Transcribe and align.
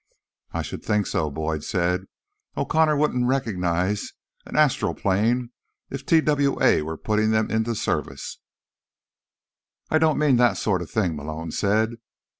"I 0.51 0.63
should 0.63 0.83
think 0.83 1.05
so," 1.05 1.29
Boyd 1.29 1.63
said. 1.63 2.05
"O'Connor 2.57 2.97
wouldn't 2.97 3.27
recognize 3.27 4.13
an 4.47 4.55
astral 4.55 4.95
plane 4.95 5.51
if 5.91 6.03
TWA 6.07 6.81
were 6.83 6.97
putting 6.97 7.29
them 7.29 7.51
into 7.51 7.75
service." 7.75 8.39
"I 9.91 9.99
don't 9.99 10.17
mean 10.17 10.37
that 10.37 10.57
sort 10.57 10.81
of 10.81 10.89
thing," 10.89 11.15
Malone 11.15 11.51
said. 11.51 11.97